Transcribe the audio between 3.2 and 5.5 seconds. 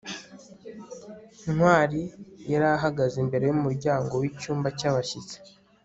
imbere yumuryango wicyumba cyabashyitsi